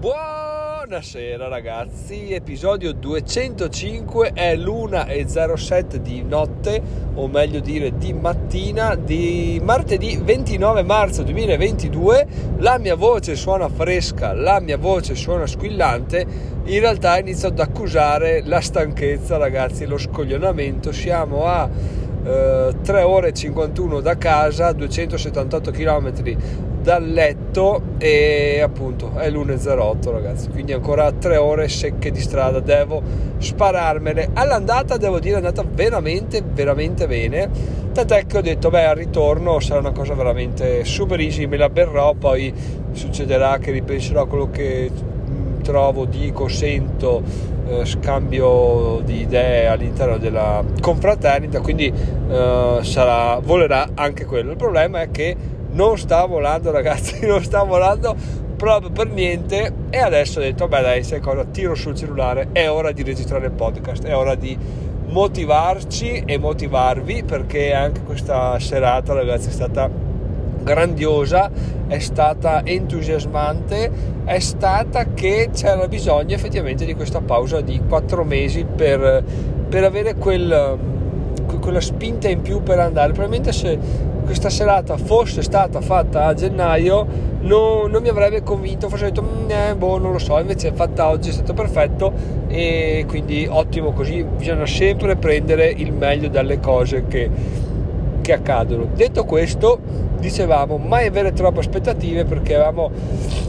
[0.00, 6.80] Buonasera ragazzi, episodio 205 è l'1.07 di notte,
[7.12, 12.26] o meglio dire di mattina, di martedì 29 marzo 2022.
[12.60, 16.24] La mia voce suona fresca, la mia voce suona squillante,
[16.64, 20.92] in realtà inizio ad accusare la stanchezza ragazzi, lo scoglionamento.
[20.92, 21.68] Siamo a
[22.24, 26.10] eh, 3 ore e 51 da casa, 278 km
[26.80, 27.39] dal letto
[27.98, 30.48] e appunto è l'1.08 ragazzi.
[30.48, 32.60] Quindi ancora tre ore secche di strada.
[32.60, 33.02] Devo
[33.38, 37.50] spararmele all'andata devo dire è andata veramente veramente bene.
[37.92, 41.68] Tant'è che ho detto beh al ritorno sarà una cosa veramente super easy me la
[41.68, 42.54] berrò poi
[42.92, 47.22] succederà che ripenserò a quello che mm, trovo dico sento
[47.70, 51.60] eh, scambio di idee all'interno della confraternita.
[51.60, 54.50] Quindi eh, sarà volerà anche quello.
[54.50, 58.14] Il problema è che non sta volando ragazzi, non sta volando
[58.56, 59.72] proprio per niente.
[59.90, 63.46] E adesso ho detto beh dai sai cosa tiro sul cellulare è ora di registrare
[63.46, 64.56] il podcast è ora di
[65.06, 69.90] motivarci e motivarvi perché anche questa serata ragazzi è stata
[70.62, 71.50] grandiosa
[71.88, 73.90] è stata entusiasmante
[74.30, 79.24] è stata che c'era bisogno effettivamente di questa pausa di quattro mesi per,
[79.68, 80.78] per avere quel,
[81.60, 83.12] quella spinta in più per andare.
[83.12, 83.76] Probabilmente se
[84.30, 87.04] questa serata fosse stata fatta a gennaio
[87.40, 90.70] non, non mi avrebbe convinto, forse ho detto mm, eh, boh, non lo so, invece
[90.72, 92.12] fatta oggi, è stato perfetto
[92.46, 97.28] e quindi ottimo così, bisogna sempre prendere il meglio dalle cose che,
[98.20, 98.86] che accadono.
[98.94, 99.80] Detto questo,
[100.20, 102.88] dicevamo mai avere troppe aspettative perché avevamo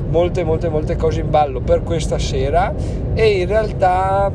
[0.10, 2.74] molte molte molte cose in ballo per questa sera
[3.14, 4.32] e in realtà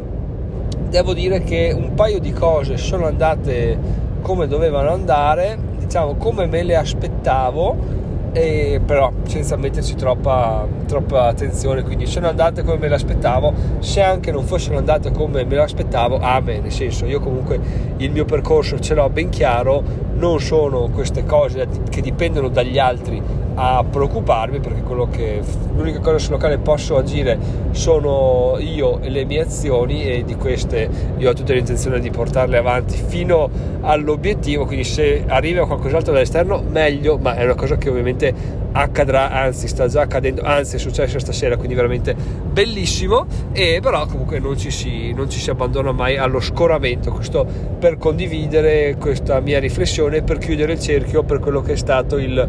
[0.91, 6.62] devo dire che un paio di cose sono andate come dovevano andare diciamo come me
[6.62, 12.97] le aspettavo e però senza metterci troppa, troppa attenzione quindi sono andate come me le
[12.97, 17.59] aspettavo se anche non fossero andate come me le aspettavo amen nel senso io comunque
[17.97, 19.83] il mio percorso ce l'ho ben chiaro
[20.16, 23.22] non sono queste cose che dipendono dagli altri
[23.59, 25.41] a preoccuparmi perché che,
[25.75, 27.38] l'unica cosa sulla quale posso agire
[27.71, 32.59] sono io e le mie azioni e di queste io ho tutta l'intenzione di portarle
[32.59, 33.49] avanti fino
[33.81, 34.66] all'obiettivo.
[34.66, 39.88] Quindi se arriva qualcos'altro dall'esterno meglio ma è una cosa che ovviamente accadrà anzi sta
[39.88, 43.26] già accadendo anzi è successo stasera quindi veramente bellissimo.
[43.53, 47.10] E però comunque non ci si, non ci si abbandona mai allo scoramento.
[47.10, 47.47] Questo
[47.78, 52.48] per condividere questa mia riflessione per chiudere il cerchio per quello che è stato il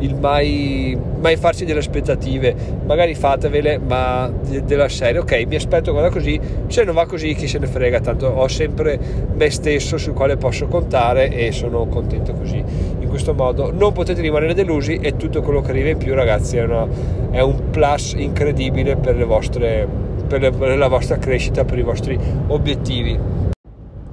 [0.00, 2.54] il mai, mai, farci delle aspettative,
[2.86, 4.30] magari fatevele, ma
[4.64, 8.00] della serie, ok, mi aspetto guarda così, se non va così chi se ne frega,
[8.00, 8.98] tanto ho sempre
[9.34, 12.62] me stesso sul quale posso contare e sono contento così.
[13.08, 16.58] In questo modo non potete rimanere delusi e tutto quello che arriva in più, ragazzi,
[16.58, 16.86] è, una,
[17.30, 19.88] è un plus incredibile per, vostre,
[20.26, 23.18] per, le, per la vostra crescita, per i vostri obiettivi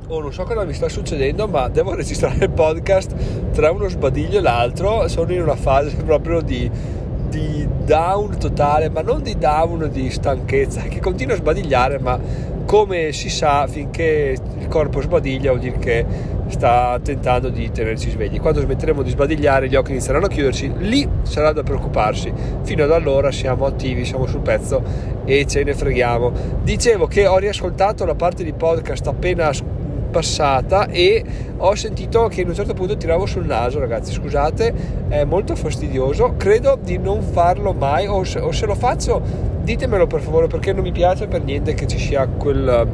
[0.08, 4.38] oh, non so cosa mi sta succedendo, ma devo registrare il podcast tra uno sbadiglio
[4.38, 5.10] e l'altro.
[5.10, 6.72] Sono in una fase proprio di,
[7.28, 12.18] di down totale, ma non di down di stanchezza, che continuo a sbadigliare, ma
[12.66, 16.06] come si sa, finché il corpo sbadiglia vuol dire che
[16.48, 18.40] sta tentando di tenerci svegli.
[18.40, 22.32] Quando smetteremo di sbadigliare, gli occhi inizieranno a chiudersi, lì sarà da preoccuparsi.
[22.64, 24.84] Fino ad allora siamo attivi, siamo sul pezzo
[25.26, 26.32] e ce ne freghiamo.
[26.64, 29.52] Dicevo che ho riascoltato la parte di podcast appena
[30.16, 31.22] passata e
[31.58, 34.74] ho sentito che in un certo punto tiravo sul naso ragazzi scusate
[35.10, 39.22] è molto fastidioso credo di non farlo mai o se, o se lo faccio
[39.62, 42.88] ditemelo per favore perché non mi piace per niente che ci sia quel,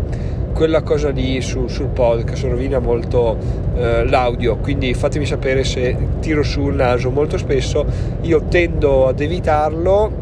[0.53, 3.37] quella cosa lì su, sul podcast rovina molto
[3.75, 7.09] eh, l'audio quindi fatemi sapere se tiro sul naso.
[7.09, 7.85] Molto spesso
[8.21, 10.20] io tendo ad evitarlo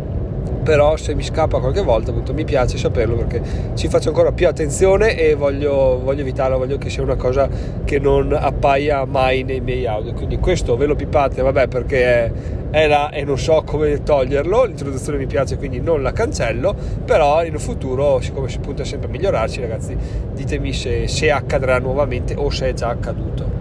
[0.70, 3.42] però se mi scappa qualche volta appunto mi piace saperlo perché
[3.74, 7.50] ci faccio ancora più attenzione e voglio, voglio evitarlo, voglio che sia una cosa
[7.84, 10.14] che non appaia mai nei miei audio.
[10.14, 12.32] Quindi questo ve lo pipate vabbè perché è,
[12.70, 14.66] è là e non so come toglierlo.
[14.66, 19.12] L'introduzione mi piace quindi non la cancello però in futuro siccome si punta sempre a
[19.12, 19.98] migliorarci ragazzi
[20.36, 23.58] ditemi se, se accadrà nuovamente o se è già accaduto.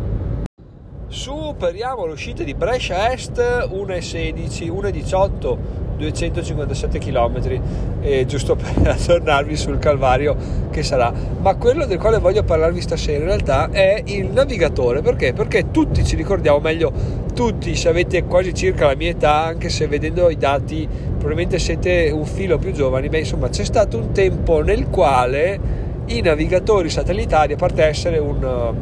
[1.09, 5.57] Superiamo l'uscita di Brescia Est 1,16 1,18
[5.99, 7.61] 257 km
[8.01, 10.37] eh, giusto per aggiornarvi sul calvario
[10.71, 15.33] che sarà ma quello del quale voglio parlarvi stasera in realtà è il navigatore perché?
[15.33, 16.93] perché tutti ci ricordiamo meglio
[17.35, 22.11] tutti se avete quasi circa la mia età anche se vedendo i dati probabilmente siete
[22.11, 27.53] un filo più giovani beh insomma c'è stato un tempo nel quale i navigatori satellitari
[27.53, 28.75] a parte essere un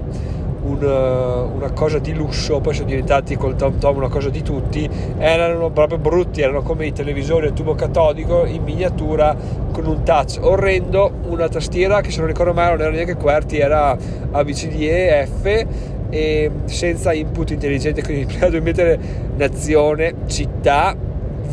[0.67, 4.89] un, una cosa di lusso, poi sono diventati col Tom Tom una cosa di tutti,
[5.19, 9.37] erano proprio brutti, erano come i televisori a tubo catodico in miniatura
[9.71, 13.59] con un touch orrendo, una tastiera che se non ricordo male non era neanche QWERTY,
[13.59, 13.97] era
[14.31, 15.67] ABCDE, F
[16.11, 18.99] e senza input intelligente, quindi prima devi mettere
[19.37, 20.95] nazione, città,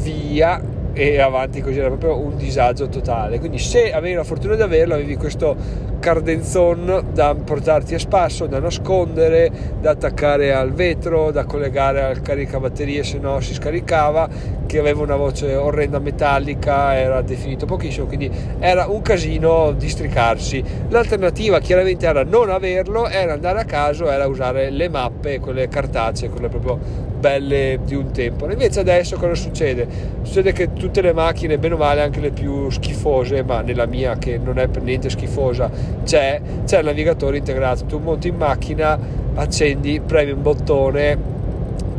[0.02, 3.40] via e avanti così era proprio un disagio totale.
[3.40, 5.56] Quindi se avevi la fortuna di averlo avevi questo
[6.00, 9.50] cardenzon da portarti a spasso da nascondere
[9.80, 14.28] da attaccare al vetro da collegare al caricabatterie se no si scaricava
[14.66, 18.30] che aveva una voce orrenda metallica era definito pochissimo quindi
[18.60, 20.62] era un casino districarsi.
[20.90, 26.30] L'alternativa chiaramente era non averlo era andare a caso era usare le mappe quelle cartacee
[26.30, 28.52] quelle proprio belle di un tempo.
[28.52, 29.88] Invece adesso cosa succede?
[30.24, 34.18] Succede che tutte le macchine, bene o male anche le più schifose, ma nella mia
[34.18, 35.72] che non è per niente schifosa,
[36.04, 37.86] c'è, c'è il navigatore integrato.
[37.86, 39.00] Tu monti in macchina,
[39.36, 41.18] accendi, premi un bottone,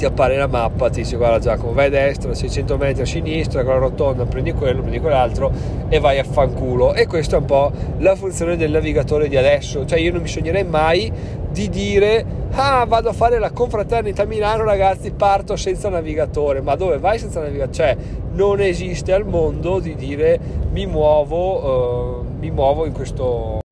[0.04, 3.64] ti appare la mappa, ti dice guarda Giacomo vai a destra, 600 metri a sinistra,
[3.64, 5.50] con la rotonda prendi quello, prendi quell'altro
[5.88, 6.92] e vai a fanculo.
[6.92, 10.28] E questa è un po' la funzione del navigatore di adesso, cioè io non mi
[10.28, 11.10] sognerei mai
[11.50, 16.98] di dire ah vado a fare la confraternita Milano ragazzi parto senza navigatore ma dove
[16.98, 17.96] vai senza navigatore cioè
[18.32, 20.40] non esiste al mondo di dire
[20.72, 23.62] mi muovo uh, mi muovo in questo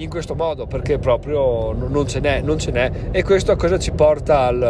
[0.00, 3.78] in questo modo perché proprio non ce n'è, non ce n'è e questo a cosa
[3.78, 4.62] ci porta al,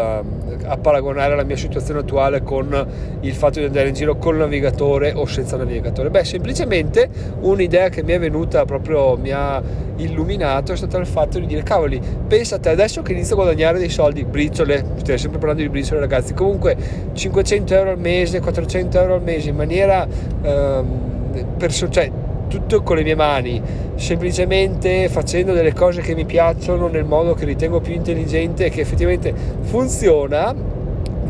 [0.65, 2.87] a paragonare la mia situazione attuale con
[3.21, 6.11] il fatto di andare in giro col navigatore o senza navigatore?
[6.11, 7.09] Beh, semplicemente
[7.41, 9.63] un'idea che mi è venuta proprio, mi ha
[9.97, 13.91] illuminato è stata il fatto di dire cavoli, pensate adesso che inizio a guadagnare dei
[13.91, 16.77] soldi, briciole, stiamo sempre parlando di briciole ragazzi, comunque
[17.13, 20.07] 500 euro al mese, 400 euro al mese in maniera...
[20.43, 21.09] Ehm,
[21.57, 22.11] perso- cioè,
[22.51, 23.63] tutto con le mie mani,
[23.95, 28.81] semplicemente facendo delle cose che mi piacciono nel modo che ritengo più intelligente e che
[28.81, 30.53] effettivamente funziona,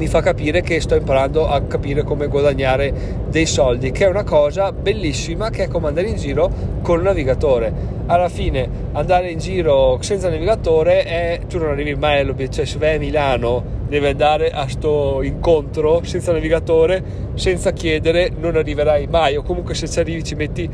[0.00, 2.90] mi fa capire che sto imparando a capire come guadagnare
[3.28, 6.50] dei soldi, che è una cosa bellissima che è come andare in giro
[6.80, 7.98] con il navigatore.
[8.06, 12.78] Alla fine andare in giro senza navigatore è tu non arrivi mai all'obiettivo, cioè se
[12.78, 17.02] vai a Milano devi andare a sto incontro senza navigatore,
[17.34, 20.70] senza chiedere, non arriverai mai o comunque se ci arrivi ci metti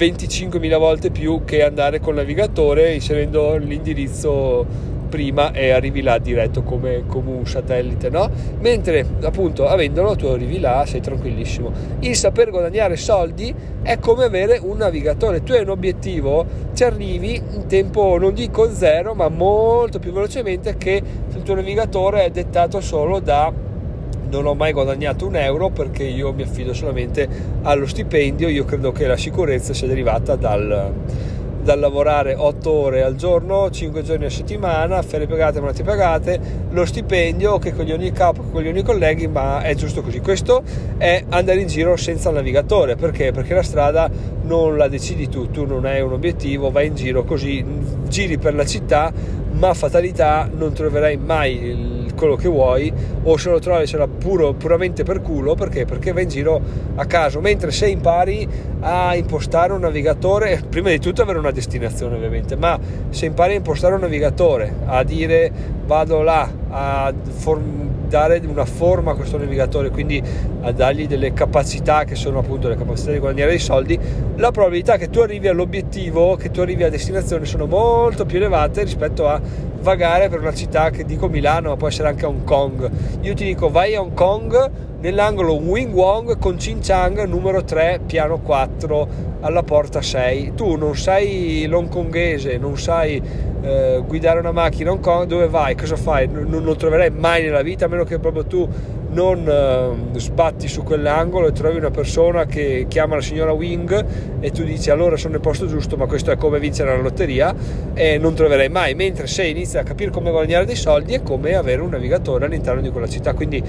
[0.00, 4.64] 25.000 volte più che andare col navigatore inserendo l'indirizzo
[5.10, 8.30] prima e arrivi là diretto come, come, un satellite, no?
[8.60, 11.70] Mentre appunto avendolo tu arrivi là, sei tranquillissimo.
[11.98, 17.34] Il saper guadagnare soldi è come avere un navigatore, tu hai un obiettivo, ci arrivi
[17.34, 21.02] in tempo non dico zero, ma molto più velocemente che
[21.34, 23.68] il tuo navigatore è dettato solo da
[24.30, 27.28] non ho mai guadagnato un euro perché io mi affido solamente
[27.62, 30.92] allo stipendio, io credo che la sicurezza sia derivata dal,
[31.62, 36.40] dal lavorare 8 ore al giorno, 5 giorni a settimana, ferie pagate, malattie pagate,
[36.70, 40.20] lo stipendio, che coglioni il capo, che coglioni i colleghi, ma è giusto così.
[40.20, 40.62] Questo
[40.96, 43.32] è andare in giro senza il navigatore, perché?
[43.32, 44.08] Perché la strada
[44.44, 47.64] non la decidi tu, tu non hai un obiettivo, vai in giro così,
[48.08, 49.12] giri per la città,
[49.52, 54.52] ma fatalità non troverai mai il quello che vuoi o se lo trovi sarà puro,
[54.52, 55.86] puramente per culo perché?
[55.86, 56.60] perché vai in giro
[56.96, 58.46] a caso mentre se impari
[58.80, 62.78] a impostare un navigatore prima di tutto avere una destinazione ovviamente ma
[63.08, 65.50] se impari a impostare un navigatore a dire
[65.86, 70.20] vado là a form- dare una forma a questo navigatore, quindi
[70.62, 73.98] a dargli delle capacità che sono appunto le capacità di guadagnare dei soldi,
[74.36, 78.82] la probabilità che tu arrivi all'obiettivo, che tu arrivi a destinazione sono molto più elevate
[78.82, 79.40] rispetto a
[79.80, 82.90] vagare per una città che dico Milano, ma può essere anche Hong Kong.
[83.20, 84.70] Io ti dico vai a Hong Kong
[85.00, 89.08] nell'angolo Wing Wong con Chin Chang numero 3 piano 4
[89.40, 93.22] alla porta 6 tu non sei longkongese non sai
[93.62, 95.74] eh, guidare una macchina a Hong Kong dove vai?
[95.74, 96.28] Cosa fai?
[96.28, 98.68] Non, non lo troverai mai nella vita a meno che proprio tu
[99.12, 104.04] non uh, sbatti su quell'angolo e trovi una persona che chiama la signora Wing
[104.40, 107.54] e tu dici allora sono nel posto giusto ma questo è come vincere la lotteria?
[107.94, 108.94] E non troverai mai.
[108.94, 112.80] Mentre se inizi a capire come guadagnare dei soldi è come avere un navigatore all'interno
[112.80, 113.34] di quella città.
[113.34, 113.62] Quindi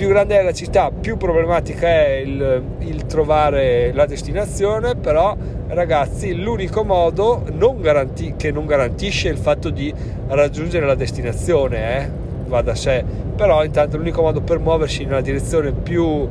[0.00, 6.34] più grande è la città più problematica è il, il trovare la destinazione però ragazzi
[6.34, 9.92] l'unico modo non garanti- che non garantisce il fatto di
[10.28, 12.19] raggiungere la destinazione eh,
[12.50, 13.02] va da sé.
[13.34, 16.28] Però intanto l'unico modo per muoversi in una direzione più,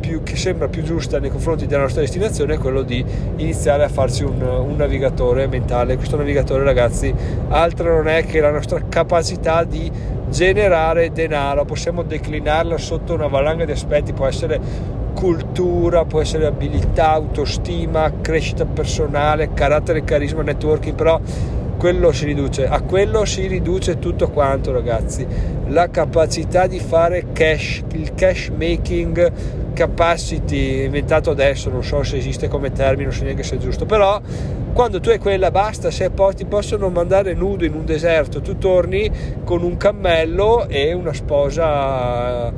[0.00, 3.04] più, che sembra più giusta nei confronti della nostra destinazione è quello di
[3.36, 5.96] iniziare a farsi un, un navigatore mentale.
[5.96, 7.14] Questo navigatore ragazzi
[7.48, 9.88] altro non è che la nostra capacità di
[10.28, 11.64] generare denaro.
[11.64, 14.12] Possiamo declinarla sotto una valanga di aspetti.
[14.12, 21.20] Può essere cultura, può essere abilità, autostima, crescita personale, carattere, carisma, networking, però
[21.78, 25.24] quello si riduce, a quello si riduce tutto quanto ragazzi,
[25.68, 29.32] la capacità di fare cash, il cash making
[29.72, 33.86] capacity inventato adesso, non so se esiste come termine, non so neanche se è giusto,
[33.86, 34.20] però
[34.72, 38.58] quando tu hai quella basta, se poi ti possono mandare nudo in un deserto, tu
[38.58, 39.10] torni
[39.44, 42.52] con un cammello e una sposa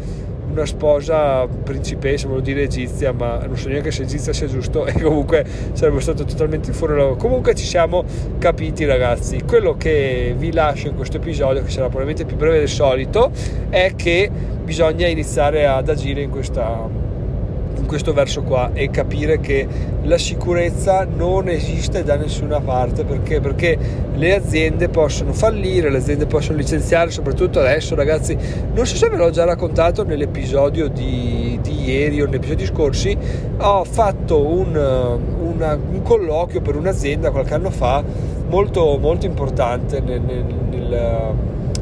[0.51, 5.01] una sposa principessa, volevo dire egizia, ma non so neanche se egizia sia giusto e
[5.01, 7.17] comunque sarebbe stato totalmente fuori lavoro.
[7.17, 8.05] Comunque ci siamo
[8.39, 9.43] capiti ragazzi.
[9.43, 13.31] Quello che vi lascio in questo episodio, che sarà probabilmente più breve del solito,
[13.69, 14.31] è che
[14.63, 17.00] bisogna iniziare ad agire in questa
[17.91, 19.67] questo verso qua e capire che
[20.03, 23.03] la sicurezza non esiste da nessuna parte.
[23.03, 23.41] Perché?
[23.41, 23.77] perché
[24.15, 28.39] le aziende possono fallire, le aziende possono licenziare, soprattutto adesso ragazzi,
[28.75, 33.19] non so se ve l'ho già raccontato nell'episodio di, di ieri o negli episodi scorsi,
[33.59, 38.05] ho fatto un, una, un colloquio per un'azienda qualche anno fa
[38.49, 41.35] molto, molto importante nel, nel, nel,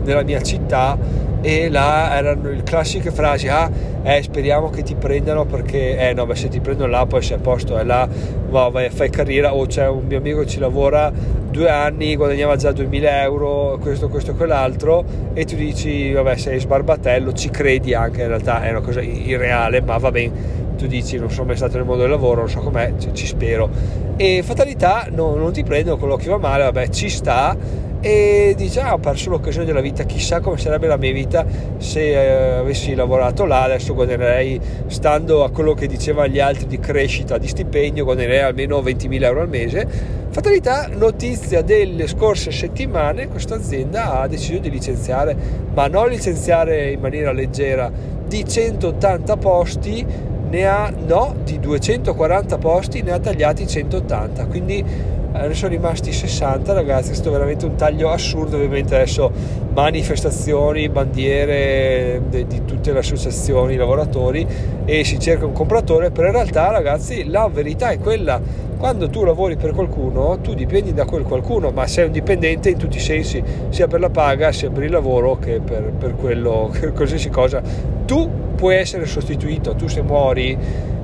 [0.08, 0.98] nella mia città
[1.40, 3.70] e là erano le classiche frasi ah
[4.02, 7.36] eh, speriamo che ti prendano perché eh no beh se ti prendono là poi sei
[7.36, 8.08] a posto è là
[8.50, 9.54] ma vai, fai carriera.
[9.54, 11.12] O c'è un mio amico che ci lavora
[11.50, 16.58] due anni guadagnava già 2000 euro questo questo e quell'altro e tu dici vabbè sei
[16.58, 18.22] sbarbatello ci credi anche.
[18.22, 21.76] In realtà è una cosa irreale ma va bene tu dici non sono mai stato
[21.76, 23.68] nel mondo del lavoro non so com'è ci, ci spero.
[24.16, 27.56] E fatalità no, non ti prendono quello che va male vabbè ci sta
[28.00, 31.44] e dice ah, ho perso l'occasione della vita chissà come sarebbe la mia vita
[31.78, 36.78] se eh, avessi lavorato là adesso guadagnerei stando a quello che dicevano gli altri di
[36.78, 39.86] crescita di stipendio guadagnerei almeno 20.000 euro al mese.
[40.30, 45.36] Fatalità notizia delle scorse settimane questa azienda ha deciso di licenziare
[45.74, 47.90] ma non licenziare in maniera leggera
[48.26, 50.06] di 180 posti
[50.50, 54.84] ne ha no di 240 posti ne ha tagliati 180 quindi
[55.32, 59.30] ne sono rimasti 60 ragazzi, è stato veramente un taglio assurdo, ovviamente adesso
[59.73, 64.47] manifestazioni, bandiere di, di tutte le associazioni, lavoratori
[64.85, 68.40] e si cerca un compratore, però in realtà ragazzi la verità è quella,
[68.78, 72.78] quando tu lavori per qualcuno tu dipendi da quel qualcuno, ma sei un dipendente in
[72.78, 76.73] tutti i sensi, sia per la paga sia per il lavoro che per, per quello,
[76.94, 77.61] qualsiasi cosa.
[78.06, 80.56] Tu puoi essere sostituito, tu se muori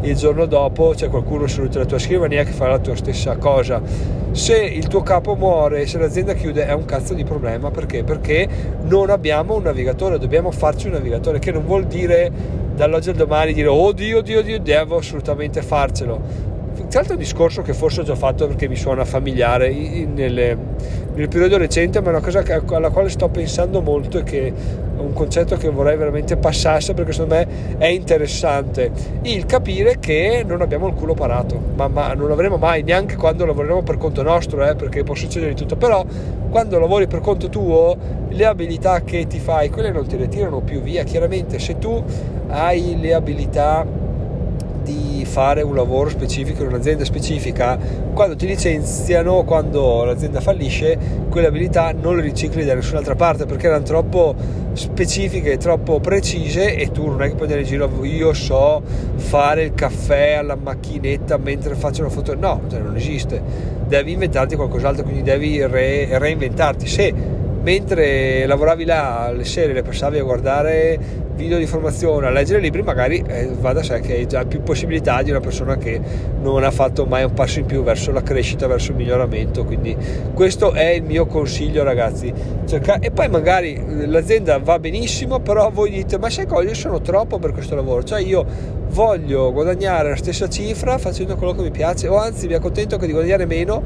[0.05, 3.81] il giorno dopo c'è qualcuno seduto alla tua scrivania che fa la tua stessa cosa.
[4.33, 8.05] Se il tuo capo muore se l'azienda chiude è un cazzo di problema perché?
[8.05, 8.47] Perché
[8.83, 12.31] non abbiamo un navigatore, dobbiamo farci un navigatore, che non vuol dire
[12.75, 16.53] dall'oggi al domani dire oh Dio, Dio, Dio, devo assolutamente farcelo
[16.95, 19.69] tra l'altro è un discorso che forse ho già fatto perché mi suona familiare
[20.15, 20.57] nelle,
[21.15, 24.47] nel periodo recente, ma è una cosa che, alla quale sto pensando molto e che
[24.47, 27.49] è un concetto che vorrei veramente passasse perché secondo me
[27.79, 28.93] è interessante.
[29.23, 33.45] Il capire che non abbiamo il culo parato, ma, ma non l'avremo mai, neanche quando
[33.45, 36.05] lavoreremo per conto nostro, eh, perché può succedere di tutto, però
[36.49, 37.97] quando lavori per conto tuo
[38.29, 41.03] le abilità che ti fai, quelle non ti ritirano più via.
[41.03, 42.01] Chiaramente se tu
[42.47, 43.85] hai le abilità
[44.85, 47.77] di fare un lavoro specifico in un'azienda specifica,
[48.13, 50.97] quando ti licenziano, quando l'azienda fallisce,
[51.29, 54.35] quelle abilità non le ricicli da nessun'altra parte perché erano troppo
[54.75, 58.83] specifiche, troppo precise e tu non è che puoi andare in giro, io so
[59.17, 63.43] fare il caffè alla macchinetta mentre faccio una foto, no, cioè non esiste,
[63.87, 66.87] devi inventarti qualcos'altro, quindi devi re- reinventarti.
[66.87, 67.15] Se
[67.63, 72.83] mentre lavoravi là le sere le passavi a guardare video di formazione, a leggere libri,
[72.83, 76.01] magari eh, va da sé che hai già più possibilità di una persona che
[76.41, 79.65] non ha fatto mai un passo in più verso la crescita, verso il miglioramento.
[79.65, 79.97] Quindi
[80.33, 82.33] questo è il mio consiglio, ragazzi.
[82.67, 82.99] Cerca...
[82.99, 86.63] E poi magari l'azienda va benissimo, però voi dite: Ma sai cosa?
[86.63, 88.45] Io sono troppo per questo lavoro, cioè io
[88.89, 93.07] voglio guadagnare la stessa cifra facendo quello che mi piace, o anzi mi accontento che
[93.07, 93.83] di guadagnare meno,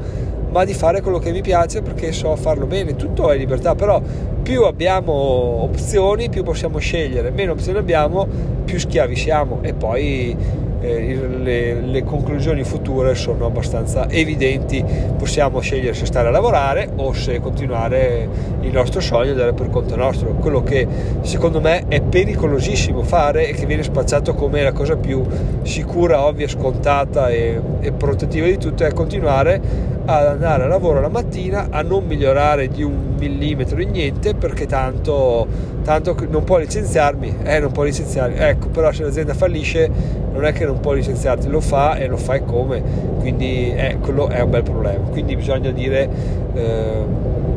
[0.51, 2.95] ma di fare quello che mi piace perché so farlo bene.
[2.95, 4.01] Tutto è libertà, però
[4.41, 8.27] più abbiamo opzioni, più possiamo scegliere, meno opzioni abbiamo,
[8.65, 10.35] più schiavi siamo e poi
[10.81, 14.83] eh, le, le, conclusioni future sono abbastanza evidenti.
[15.17, 18.27] Possiamo scegliere se stare a lavorare o se continuare
[18.61, 20.33] il nostro sogno e andare per conto nostro.
[20.35, 20.87] Quello che
[21.21, 25.23] secondo me è pericolosissimo fare e che viene spacciato come la cosa più
[25.63, 31.09] sicura, ovvia, scontata e, e protettiva di tutto è continuare ad andare a lavoro la
[31.09, 35.47] mattina a non migliorare di un millimetro in niente perché tanto,
[35.83, 38.35] tanto non può licenziarmi eh non può licenziarmi.
[38.37, 39.89] Ecco però se l'azienda fallisce
[40.33, 42.81] non è che non può licenziarti lo fa e lo fai come.
[43.19, 45.05] Quindi eh, quello è un bel problema.
[45.09, 46.09] Quindi bisogna dire
[46.55, 47.05] eh,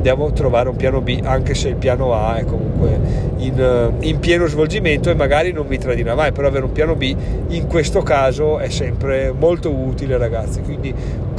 [0.03, 2.99] devo trovare un piano B anche se il piano A è comunque
[3.37, 6.97] in, eh, in, pieno svolgimento e magari non mi tradirà mai però avere un piano
[6.97, 7.15] B
[7.49, 10.61] in questo caso è sempre molto utile ragazzi.
[10.61, 10.93] Quindi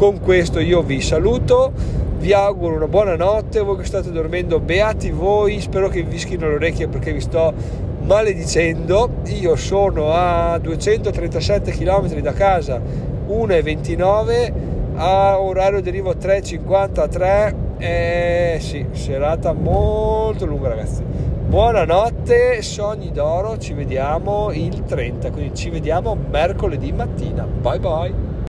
[0.04, 1.72] con questo io vi saluto
[2.18, 6.46] vi auguro una buona notte, voi che state dormendo, beati voi, spero che vi vischino
[6.46, 7.54] le orecchie perché vi sto
[8.02, 9.10] maledicendo.
[9.28, 12.82] Io sono a 237 km da casa,
[13.30, 14.54] 1,29
[14.96, 21.02] a orario derivo 3,53 eh sì, serata molto lunga ragazzi.
[21.04, 27.46] Buonanotte sogni d'oro ci vediamo il 30 quindi ci vediamo mercoledì mattina.
[27.46, 28.33] Bye bye